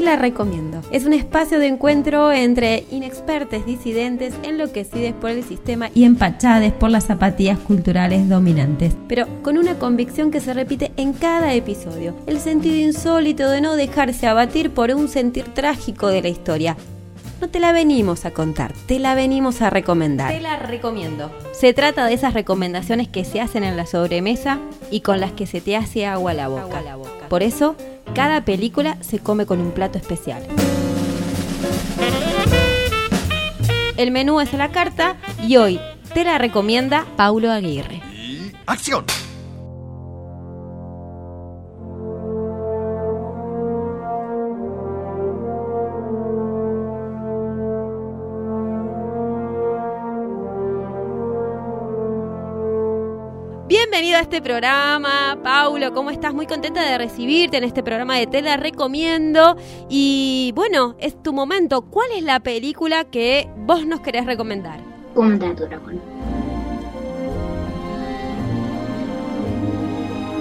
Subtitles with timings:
[0.00, 0.80] Te la recomiendo.
[0.90, 6.88] Es un espacio de encuentro entre inexpertos disidentes enloquecidos por el sistema y empachades por
[6.88, 12.40] las zapatillas culturales dominantes, pero con una convicción que se repite en cada episodio, el
[12.40, 16.78] sentido insólito de no dejarse abatir por un sentir trágico de la historia.
[17.42, 20.32] No te la venimos a contar, te la venimos a recomendar.
[20.32, 21.30] Te la recomiendo.
[21.52, 25.44] Se trata de esas recomendaciones que se hacen en la sobremesa y con las que
[25.44, 27.19] se te hace agua a la boca.
[27.30, 27.76] Por eso,
[28.12, 30.42] cada película se come con un plato especial.
[33.96, 35.78] El menú es a la carta y hoy
[36.12, 38.02] te la recomienda Paulo Aguirre.
[38.12, 39.04] Y acción.
[54.20, 56.34] A este programa, Paulo, ¿cómo estás?
[56.34, 59.56] Muy contenta de recibirte en este programa de Te la recomiendo.
[59.88, 61.80] Y bueno, es tu momento.
[61.80, 64.78] ¿Cuál es la película que vos nos querés recomendar?
[65.14, 66.02] Dragón.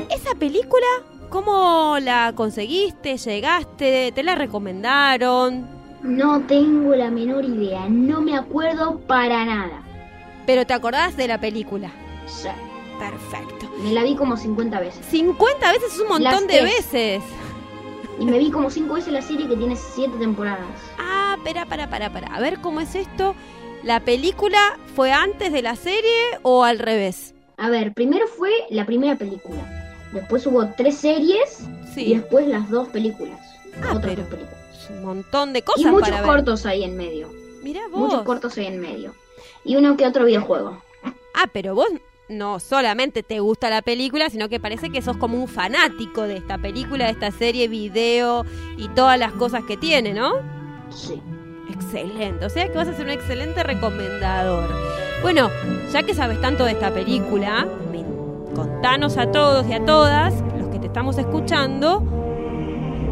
[0.09, 0.87] ¿Esa película
[1.29, 3.15] cómo la conseguiste?
[3.15, 4.11] ¿Llegaste?
[4.11, 5.65] ¿Te la recomendaron?
[6.03, 9.83] No tengo la menor idea, no me acuerdo para nada.
[10.45, 11.91] Pero te acordás de la película.
[12.25, 12.49] Sí.
[12.99, 13.69] Perfecto.
[13.81, 15.05] Me la vi como 50 veces.
[15.09, 16.63] 50 veces es un montón Las de tres.
[16.63, 17.23] veces.
[18.19, 20.67] Y me vi como 5 veces la serie que tiene 7 temporadas.
[20.97, 22.27] Ah, espera, para, para, para.
[22.27, 23.33] A ver cómo es esto.
[23.83, 26.11] ¿La película fue antes de la serie
[26.41, 27.33] o al revés?
[27.55, 29.61] A ver, primero fue la primera película.
[30.11, 31.61] Después hubo tres series
[31.91, 32.13] y Sí.
[32.13, 33.39] después las dos películas.
[33.81, 34.59] Ah, Otras pero- dos películas.
[34.89, 36.29] Un montón de cosas Y muchos para ver.
[36.29, 37.31] cortos ahí en medio.
[37.63, 37.99] Mira vos.
[38.01, 39.13] Muchos cortos ahí en medio.
[39.63, 40.81] Y uno que otro videojuego.
[41.35, 41.87] Ah, pero vos
[42.29, 46.37] no solamente te gusta la película, sino que parece que sos como un fanático de
[46.37, 48.45] esta película, de esta serie, video
[48.77, 50.33] y todas las cosas que tiene, ¿no?
[50.89, 51.21] Sí.
[51.71, 54.69] Excelente, o sea que vas a ser un excelente recomendador.
[55.21, 55.49] Bueno,
[55.91, 57.67] ya que sabes tanto de esta película,
[58.55, 61.99] contanos a todos y a todas, los que te estamos escuchando,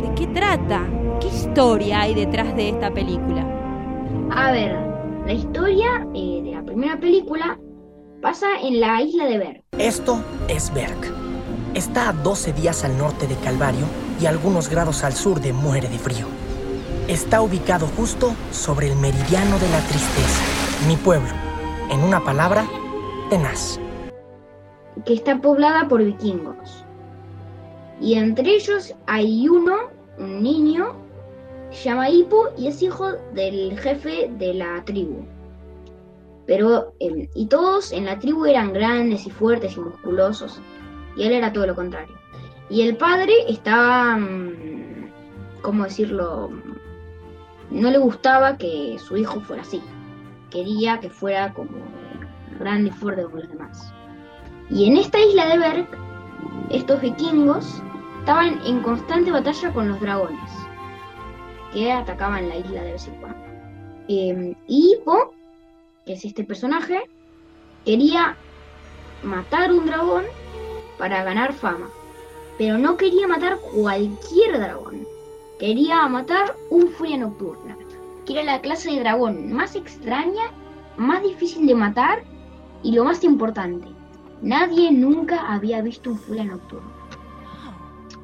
[0.02, 0.86] ¿de qué trata?
[1.22, 3.46] ¿Qué historia hay detrás de esta película?
[4.32, 4.76] A ver,
[5.26, 7.60] la historia eh, de la primera película
[8.22, 9.64] pasa en la isla de Ver.
[9.78, 10.98] Esto es Berg.
[11.74, 13.86] Está a 12 días al norte de Calvario
[14.20, 16.26] y algunos grados al sur de Muere de Frío.
[17.08, 20.44] Está ubicado justo sobre el meridiano de la tristeza,
[20.88, 21.30] mi pueblo.
[21.92, 22.68] En una palabra,
[23.30, 23.80] tenaz.
[25.06, 26.84] que está poblada por vikingos.
[28.02, 29.76] Y entre ellos hay uno,
[30.18, 30.96] un niño,
[31.70, 35.24] se llama Hippo y es hijo del jefe de la tribu.
[36.48, 40.60] Pero, eh, y todos en la tribu eran grandes y fuertes y musculosos.
[41.18, 42.16] Y él era todo lo contrario.
[42.70, 45.12] Y el padre estaba, mm,
[45.62, 46.50] ¿cómo decirlo?
[47.70, 49.82] No le gustaba que su hijo fuera así.
[50.50, 51.78] Quería que fuera como
[52.60, 53.94] grande y fuerte como los demás.
[54.70, 55.88] Y en esta isla de Berg,
[56.70, 57.82] estos vikingos
[58.20, 60.52] estaban en constante batalla con los dragones,
[61.74, 63.10] que atacaban la isla de vez.
[64.10, 64.98] Eh, y
[66.08, 67.02] que es este personaje,
[67.86, 68.36] quería
[69.22, 70.24] matar un dragón
[70.98, 71.90] para ganar fama.
[72.58, 75.06] Pero no quería matar cualquier dragón.
[75.60, 77.78] Quería matar un furia nocturna,
[78.26, 80.52] que era la clase de dragón más extraña,
[80.96, 82.24] más difícil de matar
[82.84, 83.88] y lo más importante,
[84.42, 86.92] nadie nunca había visto un furia nocturno.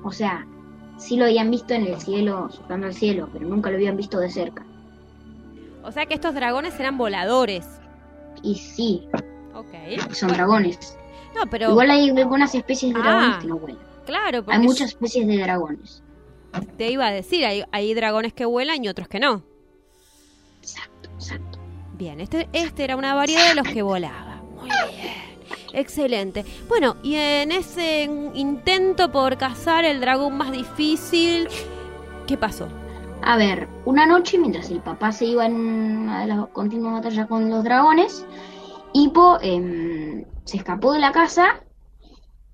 [0.03, 0.45] O sea,
[0.97, 4.19] sí lo habían visto en el cielo, surcando el cielo, pero nunca lo habían visto
[4.19, 4.63] de cerca.
[5.83, 7.65] O sea que estos dragones eran voladores.
[8.41, 9.07] Y sí,
[9.53, 9.67] Ok.
[10.11, 10.97] son Bueno, dragones.
[11.35, 13.79] No, pero Igual hay algunas especies de Ah, dragones que no vuelan.
[14.05, 16.03] claro, porque Hay muchas especies de dragones.
[16.77, 19.43] te iba a decir, hay, hay dragones que vuelan y otros que no.
[20.61, 21.59] Exacto, exacto.
[21.93, 24.41] Bien, este, este era una variedad de los que volaba.
[24.59, 25.13] Muy bien.
[25.73, 26.45] Excelente.
[26.69, 28.03] Bueno, y en ese
[28.35, 31.47] intento por cazar el dragón más difícil,
[32.27, 32.67] ¿qué pasó?
[33.25, 37.27] A ver, una noche mientras el papá se iba en una de las continuas batallas
[37.27, 38.25] con los dragones,
[38.93, 41.61] Hippo em, se escapó de la casa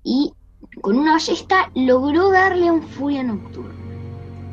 [0.04, 0.32] y
[0.80, 3.74] con una ballesta logró darle a un furia nocturna.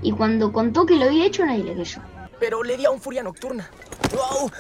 [0.02, 2.02] Y cuando contó que lo había hecho, nadie le creyó.
[2.40, 3.70] Pero le di a un furia nocturna.
[4.12, 4.52] ¡Wow!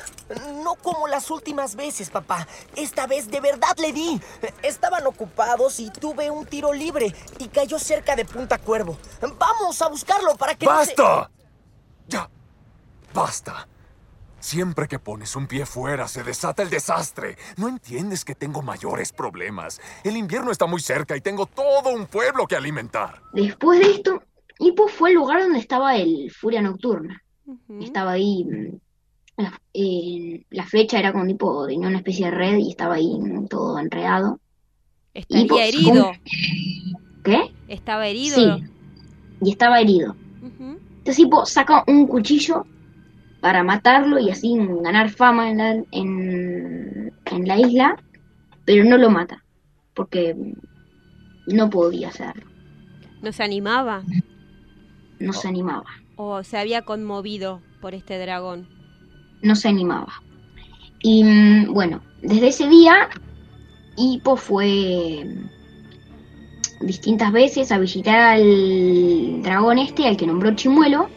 [0.63, 2.48] No como las últimas veces, papá.
[2.75, 4.19] Esta vez de verdad le di.
[4.63, 8.98] Estaban ocupados y tuve un tiro libre y cayó cerca de Punta Cuervo.
[9.38, 10.65] Vamos a buscarlo para que...
[10.65, 11.31] no se- ¡Basta!
[13.13, 13.68] Basta.
[14.39, 17.38] Siempre que pones un pie fuera se desata el desastre.
[17.57, 19.81] No entiendes que tengo mayores problemas.
[20.04, 23.21] El invierno está muy cerca y tengo todo un pueblo que alimentar.
[23.33, 24.24] Después de esto,
[24.59, 27.21] Hippo fue el lugar donde estaba el Furia Nocturna.
[27.81, 32.57] Estaba ahí, mm, la, eh, la flecha era como tipo, tenía una especie de red
[32.57, 34.39] y estaba ahí mm, todo enredado.
[35.13, 36.12] Estaría Hippo herido.
[37.24, 37.54] ¿Qué?
[37.68, 38.36] Estaba herido.
[38.36, 38.63] Sí,
[39.42, 40.15] y estaba herido.
[40.42, 42.65] Entonces Hippo saca un cuchillo
[43.41, 47.95] para matarlo y así ganar fama en la, en, en la isla,
[48.65, 49.43] pero no lo mata,
[49.93, 50.35] porque
[51.47, 52.45] no podía hacerlo,
[53.21, 54.03] No se animaba
[55.19, 55.85] no se animaba,
[56.15, 58.67] o se había conmovido por este dragón.
[59.41, 60.13] no se animaba.
[61.01, 63.09] Y mm, bueno, desde ese día
[63.95, 65.25] Hippo fue
[66.81, 71.09] distintas veces a visitar al dragón este, al que nombró Chimuelo,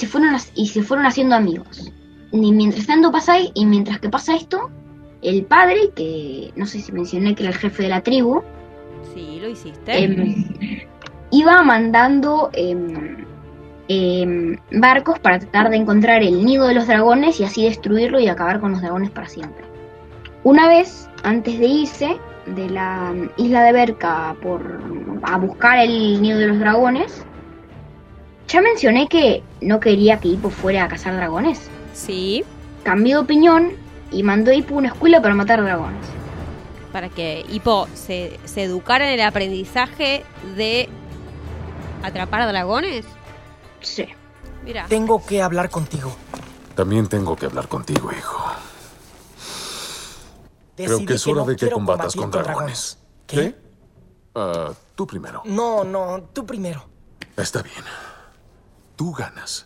[0.00, 1.92] se fueron, y se fueron haciendo amigos.
[2.32, 4.70] Y mientras tanto pasa, y mientras que pasa esto,
[5.22, 8.42] el padre, que no sé si mencioné que era el jefe de la tribu,
[9.14, 10.04] Sí, lo hiciste.
[10.04, 10.44] em,
[11.30, 13.16] iba mandando em,
[14.72, 18.60] barcos para tratar de encontrar el nido de los dragones y así destruirlo y acabar
[18.60, 19.64] con los dragones para siempre.
[20.44, 24.80] Una vez, antes de irse de la isla de Berca por,
[25.22, 27.26] a buscar el nido de los dragones,
[28.50, 31.70] ya mencioné que no quería que Hippo fuera a cazar dragones.
[31.94, 32.44] Sí,
[32.82, 33.72] Cambió de opinión
[34.10, 36.04] y mandó a Hippo a una escuela para matar dragones.
[36.92, 40.24] para que Hippo se, se educara en el aprendizaje
[40.56, 40.88] de
[42.02, 43.04] atrapar dragones.
[43.80, 44.06] Sí.
[44.64, 46.12] Mira, Tengo que hablar contigo.
[46.74, 48.44] También tengo que hablar contigo, hijo.
[50.76, 52.98] Creo que es hora no de que combatas con dragones.
[53.26, 53.54] ¿Qué?
[54.34, 55.42] Ah, tú primero.
[55.44, 56.84] No, no, tú primero.
[57.36, 57.84] Está bien.
[59.00, 59.64] Tú ganas.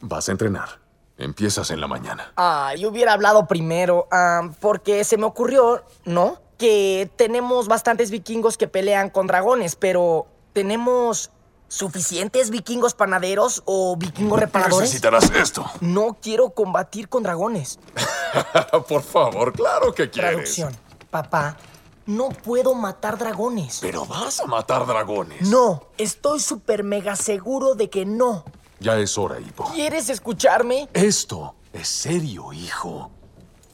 [0.00, 0.80] Vas a entrenar.
[1.18, 2.32] Empiezas en la mañana.
[2.34, 6.40] Ay, hubiera hablado primero, ah, porque se me ocurrió, ¿no?
[6.58, 11.30] Que tenemos bastantes vikingos que pelean con dragones, pero ¿tenemos
[11.68, 14.88] suficientes vikingos panaderos o vikingos reparadores?
[14.88, 15.64] Necesitarás esto.
[15.80, 17.78] No quiero combatir con dragones.
[18.88, 20.30] Por favor, claro que quieres.
[20.32, 20.76] Traducción.
[21.08, 21.56] Papá,
[22.06, 23.78] no puedo matar dragones.
[23.80, 25.42] Pero vas a matar dragones.
[25.42, 28.44] No, estoy súper mega seguro de que no.
[28.80, 29.64] Ya es hora, Hippo.
[29.74, 30.88] ¿Quieres escucharme?
[30.92, 33.10] Esto es serio, hijo.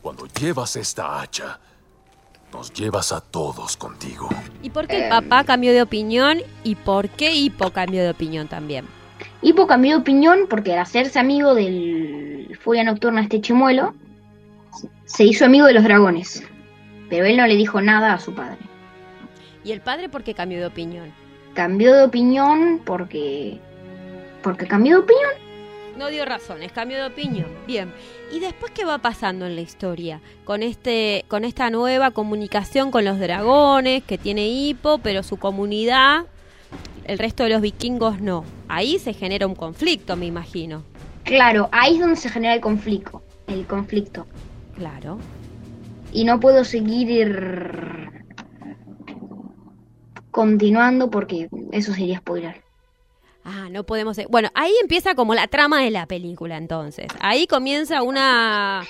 [0.01, 1.61] Cuando llevas esta hacha,
[2.53, 4.29] nos llevas a todos contigo.
[4.63, 8.49] ¿y por qué el papá cambió de opinión y por qué Hippo cambió de opinión
[8.49, 8.87] también?
[9.41, 13.95] Hippo cambió de opinión porque al hacerse amigo del Furia Nocturna este chimuelo,
[15.05, 16.43] se hizo amigo de los dragones.
[17.13, 18.57] Pero él no le dijo nada a su padre.
[19.65, 21.13] ¿Y el padre por qué cambió de opinión?
[21.53, 23.61] Cambió de opinión porque...
[24.43, 25.31] Porque cambió de opinión.
[25.99, 27.49] No dio razones, cambió de opinión.
[27.67, 27.93] Bien.
[28.33, 30.23] ¿Y después qué va pasando en la historia?
[30.47, 36.25] Con este, con esta nueva comunicación con los dragones que tiene Hippo, pero su comunidad,
[37.05, 38.43] el resto de los vikingos no.
[38.69, 40.83] Ahí se genera un conflicto, me imagino.
[41.25, 43.23] Claro, ahí es donde se genera el conflicto.
[43.49, 44.27] El conflicto.
[44.77, 45.19] Claro.
[46.13, 48.11] Y no puedo seguir
[50.31, 52.63] continuando porque eso sería spoiler.
[53.45, 54.19] Ah, no podemos.
[54.31, 57.09] Bueno, ahí empieza como la trama de la película, entonces.
[57.21, 58.85] Ahí comienza una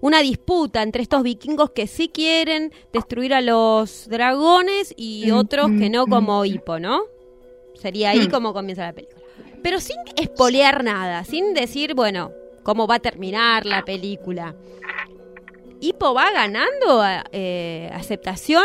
[0.00, 5.70] una disputa entre estos vikingos que sí quieren destruir a los dragones y Mm, otros
[5.78, 6.46] que no, mm, como mm.
[6.46, 7.00] Hippo, ¿no?
[7.80, 8.30] Sería ahí Mm.
[8.30, 9.22] como comienza la película.
[9.62, 14.54] Pero sin espolear nada, sin decir, bueno, cómo va a terminar la película.
[15.84, 18.64] Hippo va ganando eh, aceptación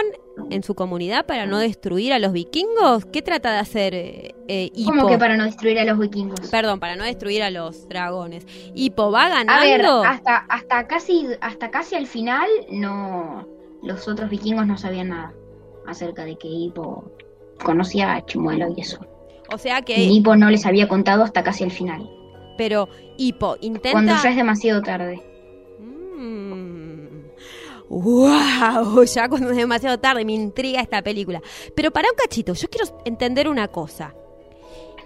[0.49, 3.03] en su comunidad para no destruir a los vikingos.
[3.11, 4.91] ¿Qué trata de hacer eh, eh, Hippo?
[4.91, 6.49] ¿Cómo que para no destruir a los vikingos?
[6.49, 8.47] Perdón, para no destruir a los dragones.
[8.73, 10.05] Hippo va A ver, ganando.
[10.05, 13.45] hasta, hasta casi hasta casi al final no
[13.83, 15.33] los otros vikingos no sabían nada
[15.87, 17.11] acerca de que Hippo
[17.61, 19.05] conocía a Chimuelo y eso.
[19.51, 22.09] O sea Y que, Hippo no les había contado hasta casi el final,
[22.57, 23.91] pero Hippo intenta.
[23.91, 25.21] cuando ya es demasiado tarde.
[27.89, 29.03] ¡Wow!
[29.13, 31.41] Ya cuando es demasiado tarde me intriga esta película.
[31.75, 34.13] Pero para un cachito, yo quiero entender una cosa.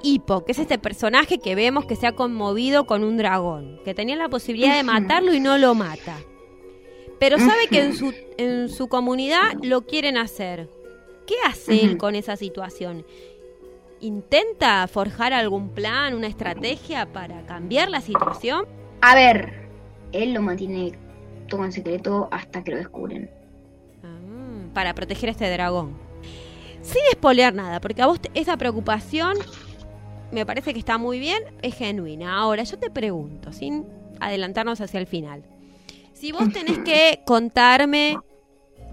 [0.04, 3.94] Hippo, que es este personaje que vemos que se ha conmovido con un dragón, que
[3.94, 6.18] tenía la posibilidad de matarlo y no lo mata.
[7.20, 10.70] Pero sabe que en su, en su comunidad lo quieren hacer.
[11.26, 13.06] ¿Qué hace él con esa situación?
[14.02, 18.66] ¿Intenta forjar algún plan, una estrategia para cambiar la situación?
[19.00, 19.70] A ver,
[20.12, 20.98] él lo mantiene
[21.54, 23.30] todo en secreto hasta que lo descubren.
[24.04, 25.96] Ah, para proteger a este dragón.
[26.82, 29.38] Sin espolear nada, porque a vos esa preocupación
[30.32, 32.40] me parece que está muy bien, es genuina.
[32.40, 33.86] Ahora, yo te pregunto, sin
[34.20, 35.44] adelantarnos hacia el final.
[36.14, 38.18] Si vos tenés que contarme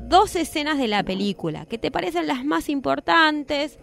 [0.00, 3.78] dos escenas de la película, que te parecen las más importantes,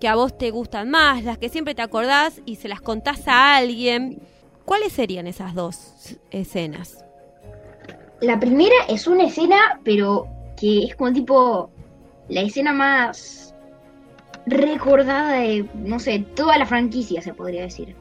[0.00, 3.28] que a vos te gustan más, las que siempre te acordás y se las contás
[3.28, 4.20] a alguien.
[4.64, 7.04] ¿Cuáles serían esas dos escenas?
[8.20, 11.70] La primera es una escena, pero que es como tipo
[12.28, 13.54] la escena más
[14.46, 17.94] recordada de, no sé, toda la franquicia, se podría decir.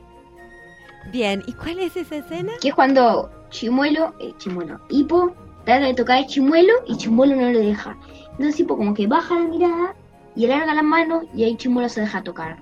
[1.12, 2.54] Bien, ¿y cuál es esa escena?
[2.62, 5.34] Que es cuando Chimuelo, eh, Chimuelo, Hipo
[5.66, 7.98] trata de tocar a Chimuelo y Chimuelo no le deja.
[8.32, 9.96] Entonces Hipo como que baja la mirada
[10.36, 12.58] y alarga la mano y ahí Chimuelo se deja tocar.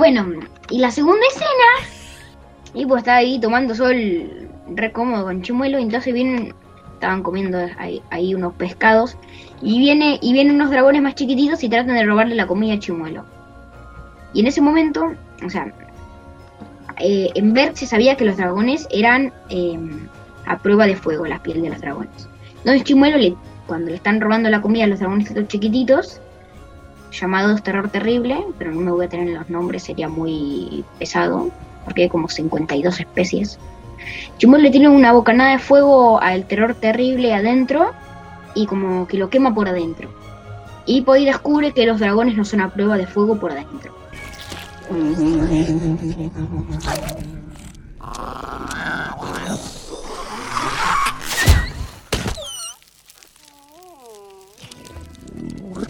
[0.00, 0.24] Bueno,
[0.70, 1.90] y la segunda escena,
[2.72, 6.54] y pues estaba ahí tomando sol re cómodo con Chimuelo, y entonces vienen,
[6.94, 7.58] estaban comiendo
[8.08, 9.18] ahí, unos pescados,
[9.60, 12.78] y viene, y vienen unos dragones más chiquititos y tratan de robarle la comida a
[12.78, 13.26] Chimuelo.
[14.32, 15.12] Y en ese momento,
[15.44, 15.70] o sea,
[16.98, 20.08] eh, en Berg se sabía que los dragones eran em,
[20.46, 22.26] a prueba de fuego, la piel de los dragones.
[22.56, 26.22] Entonces Chimuelo, le, cuando le están robando la comida a los dragones chiquititos,
[27.10, 31.50] llamados Terror Terrible, pero no me voy a tener los nombres, sería muy pesado,
[31.84, 33.58] porque hay como 52 especies.
[34.38, 37.92] Chimuelo le tiene una bocanada de fuego al Terror Terrible adentro
[38.54, 40.10] y como que lo quema por adentro.
[40.86, 43.94] Y Poi descubre que los dragones no son a prueba de fuego por adentro.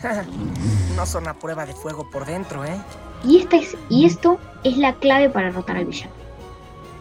[1.00, 2.78] no son a prueba de fuego por dentro, ¿eh?
[3.24, 6.12] Y, esta es, y esto es la clave para derrotar al villano.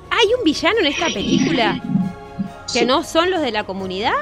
[0.09, 1.81] ¿Hay un villano en esta película?
[2.71, 4.13] ¿Que no son los de la comunidad?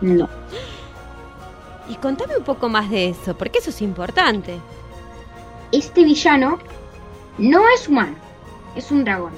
[0.00, 0.28] No.
[1.86, 4.58] Y contame un poco más de eso, porque eso es importante.
[5.70, 6.58] Este villano
[7.36, 8.14] no es humano,
[8.74, 9.34] es un dragón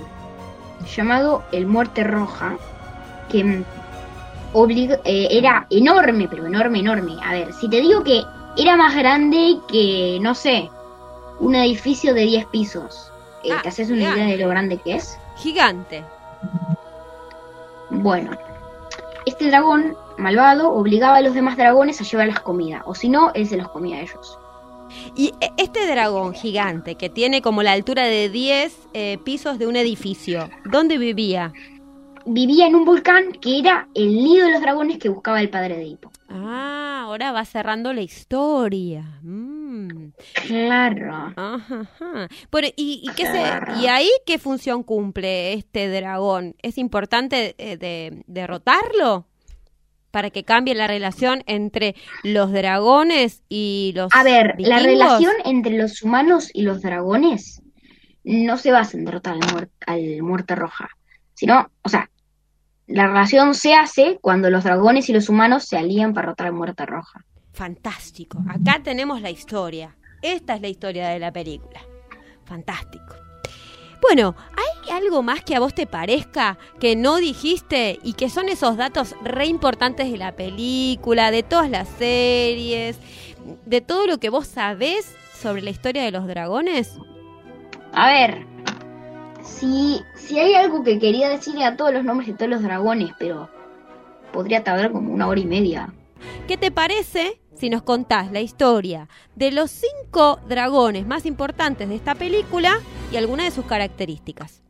[0.94, 2.56] llamado el Muerte Roja,
[3.28, 3.40] que
[4.54, 7.16] eh, era enorme, pero enorme, enorme.
[7.24, 8.22] A ver, si te digo que
[8.56, 10.70] era más grande que, no sé,
[11.40, 13.12] un edificio de 10 pisos.
[13.44, 15.18] Eh, ah, ¿Te haces una idea de lo grande que es?
[15.36, 16.02] Gigante.
[17.90, 18.32] Bueno,
[19.26, 23.46] este dragón malvado obligaba a los demás dragones a llevarles comida, o si no, él
[23.46, 24.38] se los comía a ellos.
[25.14, 29.66] Y e, este dragón gigante que tiene como la altura de 10 eh, pisos de
[29.66, 31.52] un edificio, ¿dónde vivía?
[32.28, 35.76] Vivía en un volcán que era el nido de los dragones que buscaba el padre
[35.76, 36.10] de Hippo.
[36.28, 39.20] Ah, ahora va cerrando la historia.
[39.22, 40.08] Mm.
[40.46, 41.32] Claro.
[42.76, 43.24] ¿y, qué
[43.80, 46.56] ¿y ahí qué función cumple este dragón?
[46.62, 49.26] ¿Es importante eh, de, derrotarlo?
[50.10, 54.12] Para que cambie la relación entre los dragones y los.
[54.12, 57.62] A ver, la relación entre los humanos y los dragones
[58.24, 60.88] no se basa en derrotar al, al muerte roja.
[61.34, 62.08] Sino, o sea,
[62.86, 66.52] la relación se hace cuando los dragones y los humanos se alían para derrotar a
[66.52, 67.24] Muerte Roja.
[67.52, 68.38] Fantástico.
[68.48, 69.96] Acá tenemos la historia.
[70.22, 71.80] Esta es la historia de la película.
[72.44, 73.16] Fantástico.
[74.02, 78.48] Bueno, ¿hay algo más que a vos te parezca que no dijiste y que son
[78.48, 82.98] esos datos re importantes de la película, de todas las series,
[83.64, 86.98] de todo lo que vos sabés sobre la historia de los dragones?
[87.92, 88.46] A ver,
[89.46, 93.12] si, si hay algo que quería decirle a todos los nombres de todos los dragones,
[93.18, 93.48] pero
[94.32, 95.92] podría tardar como una hora y media.
[96.46, 101.94] ¿Qué te parece si nos contás la historia de los cinco dragones más importantes de
[101.94, 104.62] esta película y algunas de sus características?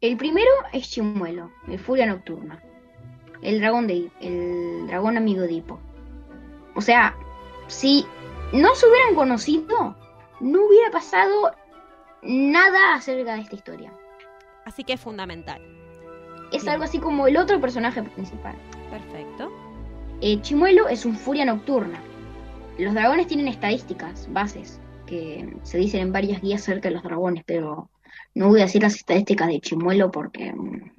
[0.00, 2.62] El primero es Chimuelo, el Furia Nocturna.
[3.42, 5.78] El dragón de el dragón amigo de Hippo.
[6.74, 7.16] O sea,
[7.66, 8.06] si
[8.52, 9.96] no se hubieran conocido,
[10.40, 11.52] no hubiera pasado
[12.26, 13.92] nada acerca de esta historia.
[14.64, 15.62] Así que es fundamental.
[16.52, 18.54] Es algo así como el otro personaje principal.
[18.90, 19.52] Perfecto.
[20.20, 22.00] Eh, Chimuelo es un furia nocturna.
[22.78, 27.42] Los dragones tienen estadísticas, bases, que se dicen en varias guías acerca de los dragones,
[27.46, 27.90] pero
[28.34, 30.90] no voy a decir las estadísticas de Chimuelo porque mm,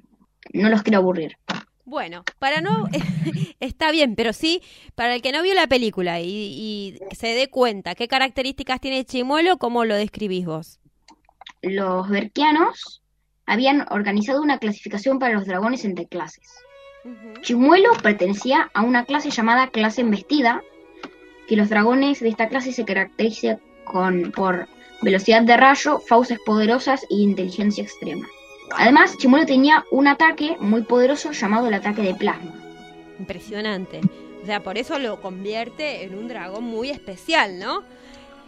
[0.54, 1.36] no los quiero aburrir.
[1.84, 2.88] Bueno, para no.
[3.60, 4.62] está bien, pero sí,
[4.94, 9.04] para el que no vio la película y, y se dé cuenta qué características tiene
[9.04, 10.80] Chimuelo, ¿cómo lo describís vos?
[11.62, 13.02] los berquianos
[13.46, 16.46] habían organizado una clasificación para los dragones entre clases.
[17.42, 20.62] Chimuelo pertenecía a una clase llamada clase embestida,
[21.46, 24.68] que los dragones de esta clase se caracterizan con, por
[25.00, 28.26] velocidad de rayo, fauces poderosas y inteligencia extrema.
[28.76, 32.54] Además, Chimuelo tenía un ataque muy poderoso llamado el ataque de plasma.
[33.18, 34.00] Impresionante.
[34.42, 37.82] O sea, por eso lo convierte en un dragón muy especial, ¿no?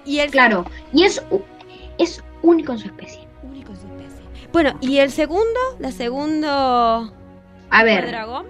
[0.05, 0.19] Y.
[0.29, 1.23] Claro, y es,
[1.99, 3.27] es único en su especie.
[3.43, 4.49] En su especie.
[4.53, 5.61] Bueno, ¿y el segundo?
[5.79, 7.13] ¿La segundo...
[7.71, 8.05] A ver.
[8.05, 8.47] El dragón?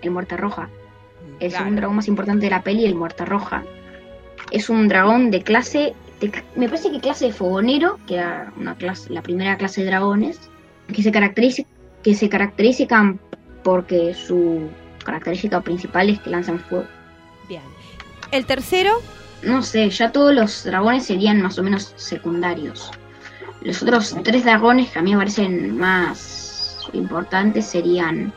[0.00, 0.62] El muerta roja.
[0.62, 3.64] Mm, el segundo dragón más importante de la peli, el muerta roja.
[4.50, 5.94] Es un dragón de clase...
[6.54, 10.38] Me parece que clase de fogonero, que era una clase, la primera clase de dragones,
[10.92, 11.64] que se, caracteriza,
[12.04, 13.18] que se caracterizan
[13.64, 14.68] porque su
[15.04, 16.86] característica principal es que lanzan fuego.
[17.48, 17.62] Bien.
[18.30, 19.00] El tercero,
[19.42, 22.90] no sé, ya todos los dragones serían más o menos secundarios.
[23.62, 28.32] Los otros tres dragones que a mí me parecen más importantes serían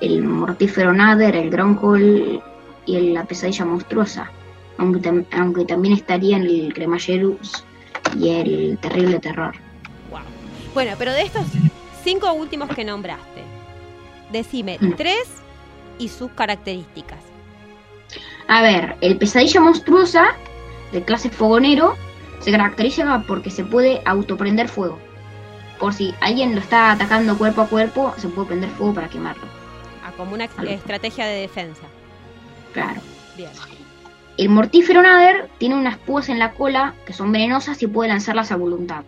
[0.00, 2.42] el Mortífero Nader, el Gronkol
[2.86, 4.30] y la Pesadilla Monstruosa.
[4.78, 5.00] Aunque,
[5.66, 7.64] también estarían el Cremallerus
[8.18, 9.54] y el Terrible Terror.
[10.10, 10.20] Wow.
[10.72, 11.44] Bueno, pero de estos
[12.02, 13.42] cinco últimos que nombraste,
[14.32, 14.92] decime mm.
[14.92, 15.28] tres
[15.98, 17.29] y sus características.
[18.50, 20.34] A ver, el pesadilla monstruosa
[20.90, 21.94] de clase fogonero
[22.40, 24.98] se caracteriza porque se puede autoprender fuego.
[25.78, 29.44] Por si alguien lo está atacando cuerpo a cuerpo, se puede prender fuego para quemarlo.
[30.04, 31.82] Ah, como una estrategia de defensa.
[32.72, 33.00] Claro.
[33.36, 33.50] Bien.
[34.36, 38.50] El mortífero nader tiene unas púas en la cola que son venenosas y puede lanzarlas
[38.50, 39.04] a voluntad.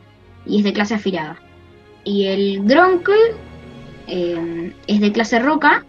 [0.47, 1.37] Y es de clase afilada.
[2.05, 3.35] Y el gronkle
[4.07, 5.85] eh, es de clase roca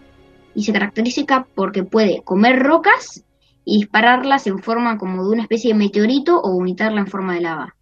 [0.56, 3.22] y se caracteriza porque puede comer rocas
[3.64, 7.40] y dispararlas en forma como de una especie de meteorito o vomitarla en forma de
[7.40, 7.74] lava.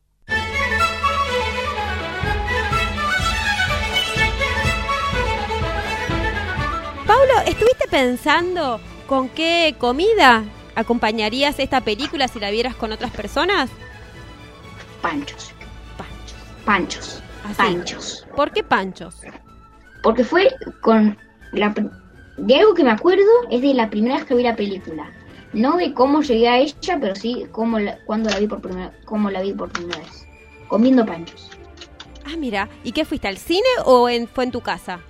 [7.07, 13.71] Paulo, ¿estuviste pensando con qué comida acompañarías esta película si la vieras con otras personas?
[15.03, 15.53] Panchos.
[15.99, 16.39] Panchos.
[16.65, 17.23] Panchos.
[17.57, 18.27] Panchos.
[18.37, 19.21] ¿Por qué panchos?
[20.03, 20.49] Porque fue
[20.81, 21.19] con
[21.53, 21.75] la
[22.39, 25.11] de algo que me acuerdo es de la primera vez que vi la película
[25.53, 28.93] no de cómo llegué a ella, pero sí cómo la, cuando la vi por primera,
[29.05, 30.27] cómo la vi por primera vez,
[30.69, 31.51] comiendo panchos.
[32.25, 35.01] Ah, mira, ¿y qué fuiste al cine o en, fue en tu casa?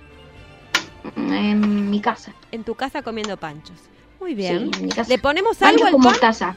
[1.15, 2.33] En mi casa.
[2.51, 3.77] En tu casa comiendo panchos.
[4.19, 4.71] Muy bien.
[4.73, 5.09] Sí, en mi casa.
[5.09, 6.19] ¿Le ponemos algo panchos al como pan?
[6.19, 6.55] taza.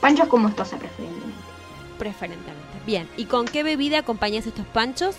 [0.00, 1.36] Panchos como taza preferentemente.
[1.98, 2.62] Preferentemente.
[2.86, 3.08] Bien.
[3.16, 5.16] ¿Y con qué bebida acompañas estos panchos?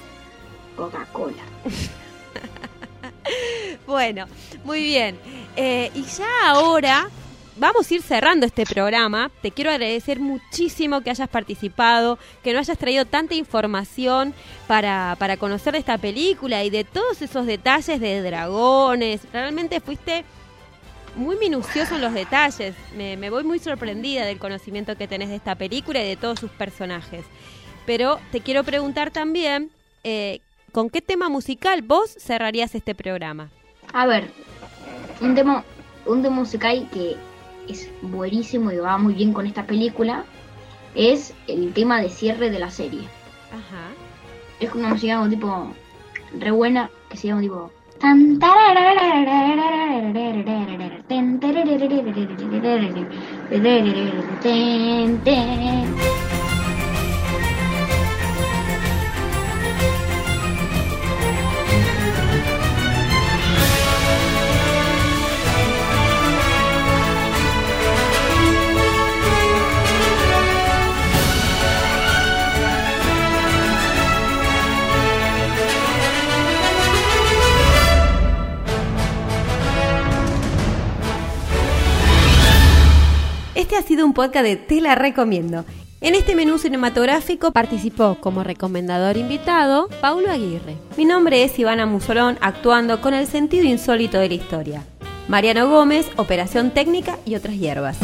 [0.76, 1.44] Coca-Cola.
[3.88, 4.26] bueno,
[4.66, 5.18] muy bien.
[5.56, 7.10] Eh, y ya ahora
[7.56, 9.32] vamos a ir cerrando este programa.
[9.42, 14.34] Te quiero agradecer muchísimo que hayas participado, que nos hayas traído tanta información
[14.68, 19.22] para, para conocer de esta película y de todos esos detalles de dragones.
[19.32, 20.26] Realmente fuiste
[21.16, 22.76] muy minucioso en los detalles.
[22.96, 26.52] Me, voy muy sorprendida del conocimiento que tenés de esta película y de todos sus
[26.52, 27.26] personajes.
[27.86, 29.70] Pero te quiero preguntar también,
[30.04, 30.40] eh,
[30.72, 33.50] ¿con qué tema musical vos cerrarías este programa?
[33.92, 34.32] A ver,
[35.22, 35.64] un tema,
[36.06, 37.18] un tema musical que
[37.68, 40.26] es buenísimo y va muy bien con esta película,
[40.96, 43.02] es el tema de cierre de la serie.
[44.60, 45.74] Es una música como tipo
[46.40, 47.72] re buena que se llama tipo
[83.94, 85.66] sido un podcast de Te la recomiendo.
[86.02, 90.78] En este menú cinematográfico participó como recomendador invitado Paulo Aguirre.
[90.98, 94.84] Mi nombre es Ivana Musolón, actuando con el sentido insólito de la historia.
[95.28, 98.00] Mariano Gómez, operación técnica y otras hierbas.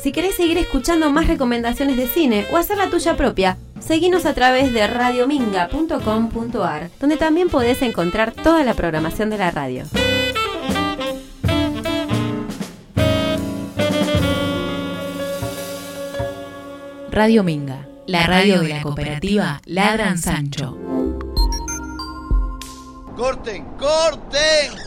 [0.00, 4.34] Si querés seguir escuchando más recomendaciones de cine o hacer la tuya propia, seguinos a
[4.34, 9.82] través de radiominga.com.ar, donde también podés encontrar toda la programación de la radio.
[17.16, 20.76] Radio Minga, la radio de la cooperativa Ladran Sancho.
[23.16, 23.64] ¡Corten!
[23.78, 24.85] ¡Corten!